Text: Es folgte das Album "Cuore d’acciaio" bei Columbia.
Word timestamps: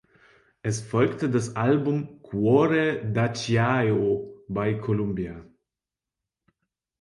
Es 0.63 0.81
folgte 0.81 1.29
das 1.29 1.55
Album 1.55 2.23
"Cuore 2.23 3.05
d’acciaio" 3.13 4.33
bei 4.47 4.73
Columbia. 4.73 5.45